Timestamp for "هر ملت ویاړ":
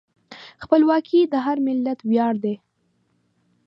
1.45-2.33